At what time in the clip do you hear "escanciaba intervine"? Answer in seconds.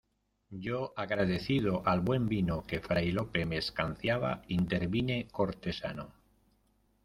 3.57-5.27